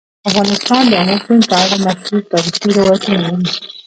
افغانستان 0.29 0.83
د 0.87 0.93
آمو 1.01 1.17
سیند 1.23 1.43
په 1.49 1.55
اړه 1.63 1.77
مشهور 1.85 2.21
تاریخی 2.33 2.69
روایتونه 2.77 3.17
لري. 3.23 3.49